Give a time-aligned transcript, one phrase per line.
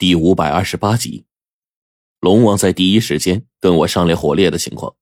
[0.00, 1.26] 第五百二十八集，
[2.20, 4.94] 龙王在第一时间跟我商量火烈的情况。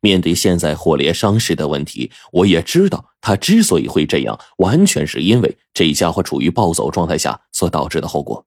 [0.00, 8.46] 面对现在火烈伤势的问题，我也知道他之所以会这样，完全是因为这家伙处于暴走状态下所导致的后果。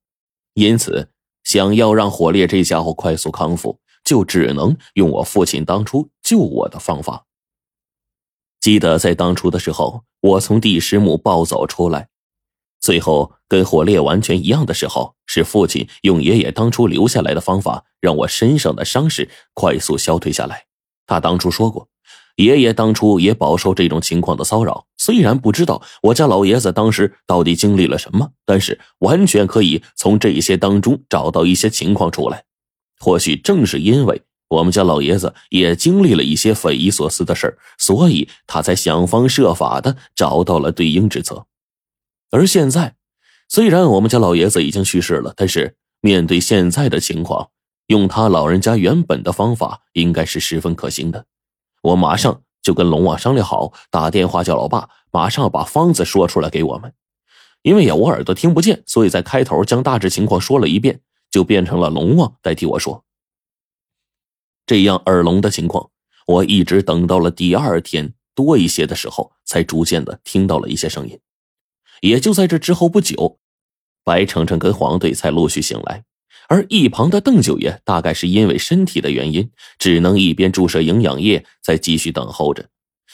[0.56, 1.12] 因此，
[1.44, 7.28] 想要让火烈这家伙快速康复，就只能用我父亲当初救我的方法。
[8.60, 12.10] 记得在当初的时候，我从第十墓暴走出来。
[12.90, 20.63] 最后跟火烈完全一样的时候，是父亲用爷爷当初留下来的方法，让我身上的伤势快速消退下来。
[21.05, 21.88] 他当初说过，
[22.38, 24.88] 爷爷当初也饱受这种情况的骚扰。
[24.98, 32.44] 虽然不知道我家老爷子当时到底经历了什么，但是完全可以从这些当中找到一些情况出来。
[32.99, 41.46] 或许正是因为我们家老爷子也经历了一些匪夷所思的事所以他才想方设法的找到了对应之策。
[42.32, 42.96] 而现在，
[43.48, 47.50] 虽然我们家老爷子已经去世了，但是面对现在的情况，
[47.88, 51.26] 用他老人家原本的方法应该是十分可行的。
[51.82, 56.94] 我马上就跟龙王商量好，打电话叫老爸马上把方子说出来给我们。
[57.63, 63.04] 因为呀，我耳朵听不见，所以在开头将大致情况说了一遍，就变成了龙王代替我说。
[64.66, 65.90] 这样耳聋的情况，
[66.28, 71.19] 我一直等到了第二天多一些的时候，才逐渐的听到了一些声音。
[72.02, 73.40] 也就在这之后不久，
[74.03, 76.03] 白程程跟黄队才陆续醒来，
[76.47, 82.70] 而一旁的邓九爷大概是因为身体的原因，只能一边注射营养液，在继续等候着。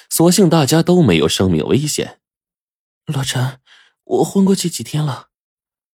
[0.10, 2.20] 所幸大家都没有生命危险。
[3.14, 3.60] 老陈，
[4.04, 5.28] 我昏过去几天了。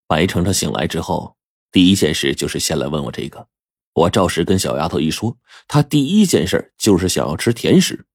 [0.08, 1.38] 白程程醒来之后，
[1.72, 3.47] 第一件事就是先来问我这个。
[3.94, 8.06] 我照实跟小丫头一说，她第一件事就是想要吃甜食。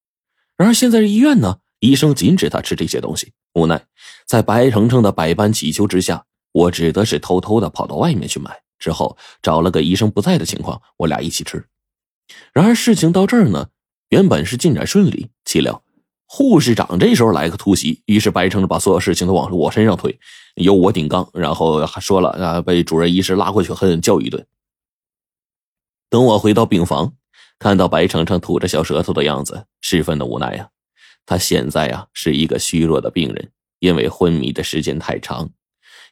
[0.56, 3.32] 然而现在医院呢，医生禁止她吃这些东西。
[3.56, 3.82] 无奈，
[4.26, 8.60] 在白程程的百般祈求之下，我只得是偷偷的跑到外面去买。
[8.78, 11.64] 之后找了个医生不在的情况，我俩一起吃。
[12.52, 13.68] 然而事情到这儿呢，
[14.10, 15.82] 原本是进展顺利，岂料
[16.26, 20.20] 护士长这时候来个突袭，于是白程程把所有事情都往我身上推，
[20.56, 24.46] 由我顶缸，然后还说了啊，被主任医师拉过去狠狠教育一顿。
[26.10, 27.14] 等我回到病房，
[27.58, 30.68] 看到白程程吐着小舌头的样子，十分的无奈呀。
[31.24, 35.50] 他现在呀是一个虚弱的病人，因为昏迷的时间太长，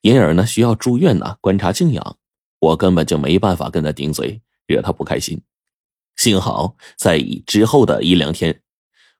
[0.03, 2.17] 因而呢需要住院呢观察静养。
[2.61, 5.43] 我根本就没办法跟他顶嘴，惹他不开心。
[6.17, 8.63] 幸好在之后的一两天，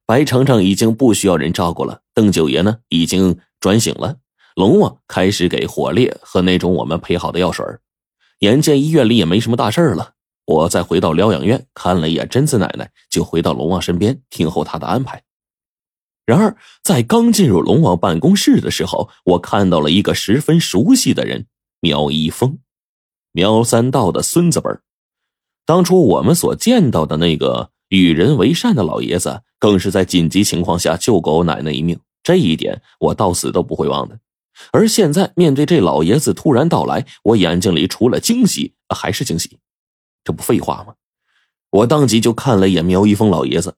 [0.07, 2.03] 白程程已经不需要人照顾了。
[2.15, 4.17] 邓九爷呢已经转醒了，
[4.55, 7.65] 龙王开始给火烈和那种我们配好的药水。
[8.39, 10.13] 眼见医院里也没什么大事了，
[10.47, 15.23] 我再回到疗养院看了一眼贞子奶奶，就回到龙王身边听候他的安排。
[16.27, 21.47] 然而，在刚进入龙王办公室的时候，我看到了一个十分熟悉的人——
[21.81, 22.59] 苗一峰，
[23.33, 24.71] 苗三道的孙子辈
[25.67, 32.01] 当初我们所见到的那个与人为善的老爷子，更是在紧急情况下救过我奶奶一命。
[32.23, 34.19] 这一点我到死都不会忘的。
[34.73, 39.59] 而现在面对这老爷子突然到来，我眼睛里除了惊喜还是惊喜。
[40.23, 40.95] 这不废话吗？
[41.71, 43.75] 我当即就看了一眼苗一峰老爷子，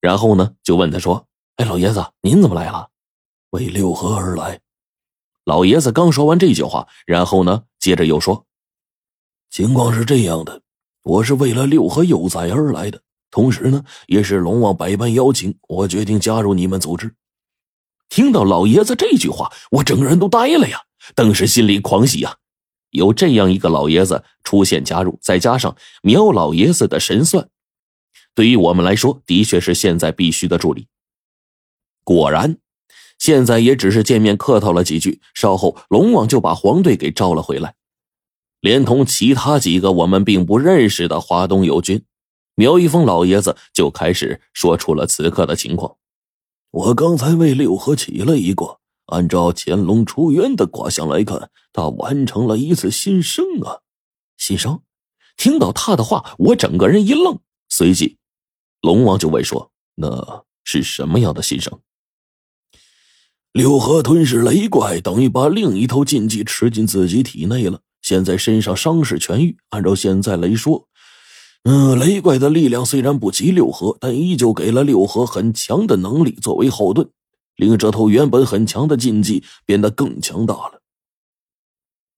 [0.00, 1.26] 然后呢，就问他说。
[1.58, 2.88] 哎，老爷子，您怎么来了？
[3.50, 4.60] 为六合而来。
[5.44, 8.46] 老爷子刚说完这句话，然后呢，接着又说
[9.50, 10.62] ：“情况是这样的，
[11.02, 13.02] 我是为了六合有灾而来的，
[13.32, 17.12] 同时呢，也是龙王百般邀请，我决定加入你们组织。”
[18.08, 20.82] 听到老爷子这句话，我整个人都呆了呀，
[21.16, 22.36] 顿时心里狂喜呀！
[22.90, 27.48] 有这样一个老爷子出现加入，再加上苗老爷子的神算，
[28.32, 30.86] 对于我们来说，的确是现在必须的助力。
[32.08, 32.56] 果然，
[33.18, 37.74] 现在也只是见面客套了几句，稍后龙王就把黄队给招了回来，
[38.60, 42.02] 连同其他几个我们并不认识的华东友军。
[42.54, 45.98] 苗一峰老爷子就开始说出了此刻的情况：
[46.70, 53.80] 我刚才为六合起了一卦，按照乾隆出渊的卦象来看，他完成了一次新生啊！
[54.38, 54.80] 新生？
[55.36, 57.38] 听到他的话，我整个人一愣，
[57.68, 58.16] 随即
[58.80, 61.78] 龙王就问说：“那是什么样的新生？”
[63.52, 67.80] 六合吞噬雷怪，等于把另一头禁忌吃进自己体内了。
[68.02, 70.86] 现在身上伤势痊愈，按照现在来说，
[71.64, 77.10] 嗯，雷怪的力量虽然不及六合，但依旧给了六合很强的能力作为后盾，
[77.56, 80.80] 令这头原本很强的禁忌变得更强大了。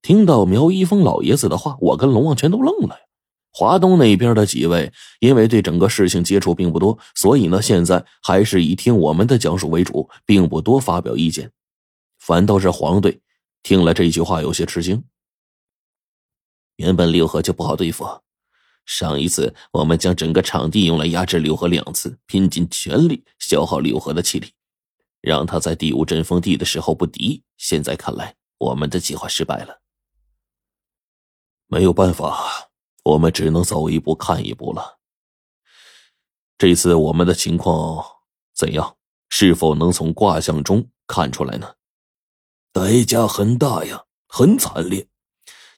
[0.03, 3.03] 听到苗一峰老爷子的话，我跟龙王全都愣了呀。
[3.53, 11.51] 华东那边的几位，因为对整个事情接触并不多，所以呢，现在还是以听我们的讲述为主，并不多发表意见。
[12.19, 13.21] 反倒是黄队
[13.63, 15.03] 听了这句话有些吃惊。
[16.77, 18.07] 原本六合就不好对付，
[18.87, 24.53] 上一次我们将整个场地用来压制六合两次，拼尽全力消耗六合的气力，
[25.21, 27.43] 让他在第五阵风地的时候不敌。
[27.57, 29.81] 现在看来，我们的计划失败了。
[31.67, 32.70] 没有办法，
[33.05, 34.99] 我们只能走一步看一步了。
[36.59, 38.05] 这次我们的情况
[38.55, 38.97] 怎样？
[39.33, 41.75] 是否能从卦象中看出来呢？
[42.73, 45.07] 代价很大呀，很惨烈。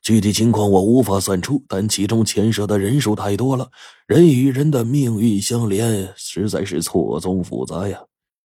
[0.01, 3.71] 具体情况我无法算出，但其中牵涉的人数太多了，
[4.07, 8.03] 人与人的命运相连，实在是错综复杂呀。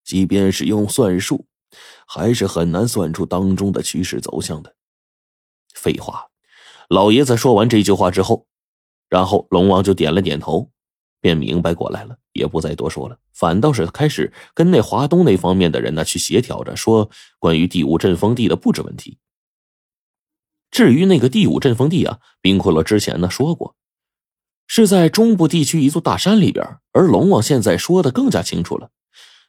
[0.05, 1.47] 即便是用算术，
[2.07, 4.77] 还是很难算出当中的趋势走向的。
[5.75, 6.29] 废话，
[6.89, 8.47] 老爷子说完这句话之后，
[9.11, 10.71] 然后龙王就点了点头，
[11.21, 19.19] 便明白过来了，也不再多说了，反倒是开始跟那华东那方面的人呢去协调着，说关于第五阵风地的布置问题。
[20.71, 23.75] 至于那个第五阵风地啊，冰骷髅之前呢说过，
[24.69, 26.65] 是在中部地区一座大山里边。
[26.93, 28.91] 而龙王现在说的更加清楚了，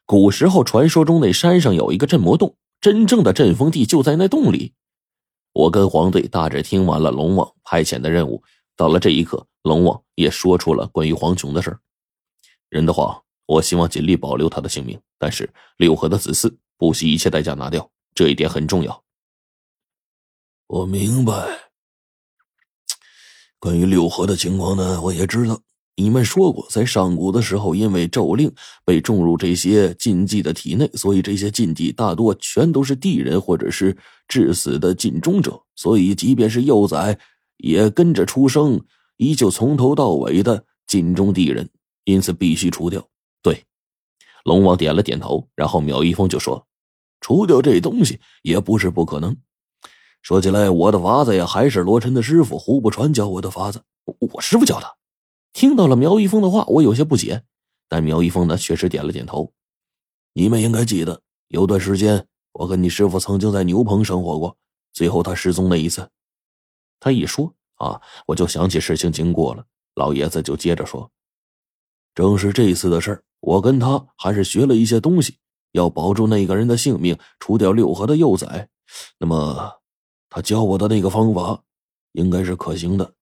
[0.05, 4.73] 古时候传说中那山上有一个镇魔洞，真正的阵风地就在那洞里。
[5.53, 8.41] 我跟黄队大致听完了龙王派遣的任务，
[8.81, 11.77] 到了这一刻，龙王也说出了关于黄琼的事
[12.67, 15.47] 人的话，我希望尽力保留他的性命，但是
[15.77, 19.03] 六合的子嗣不惜一切代价拿掉，这一点很重要。
[20.65, 21.69] 我明白。
[23.59, 25.61] 关于六合的情况呢，我也知道。
[25.95, 28.51] 你们说过，在上古的时候，因为咒令
[28.83, 33.95] 被种入这些禁忌的体内，所以这些禁忌大多全都是地人或者是
[34.27, 35.61] 致死的禁中者。
[35.75, 37.19] 所以，即便是幼崽
[37.61, 38.83] 也跟着出生，
[39.17, 41.69] 依旧从头到尾的禁中地人，
[42.03, 43.07] 因此必须除掉。
[43.43, 43.63] 对，
[44.43, 46.67] 龙王点了点头，然后苗一峰就说
[47.21, 49.37] ：“除掉这东西也不是不可能。”
[50.23, 53.83] 说起来，我的法子呀，还是罗晨的师傅胡不传教我的法子。
[54.05, 54.97] 我师傅教的。
[55.53, 57.43] 听到了苗一峰的话，我有些不解，
[57.87, 59.53] 但苗一峰呢，确实点了点头。
[60.33, 64.57] 你们应该记得，有段时间我跟你师傅曾经在牛棚生活过，
[64.93, 66.09] 最后他失踪那一次。
[67.01, 69.65] 他一说啊，我就想起事情经过了。
[69.95, 71.11] 老爷子就接着说
[72.15, 75.37] ：“正是这次的事儿，我跟他还是学了一些东西，
[75.73, 78.69] 要保住那个人的性命，除掉六合的幼崽。
[79.17, 79.79] 那么……”
[80.33, 81.63] 他教我的那个方法，
[82.13, 83.15] 应该是可行的。